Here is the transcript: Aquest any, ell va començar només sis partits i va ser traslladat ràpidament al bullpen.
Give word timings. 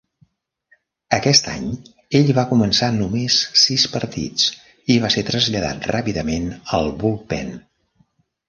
Aquest 1.17 1.49
any, 1.55 1.67
ell 2.19 2.31
va 2.37 2.45
començar 2.53 2.89
només 2.97 3.37
sis 3.65 3.85
partits 3.97 4.49
i 4.95 4.99
va 5.05 5.13
ser 5.17 5.25
traslladat 5.31 5.89
ràpidament 5.93 6.53
al 6.79 6.95
bullpen. 7.05 7.55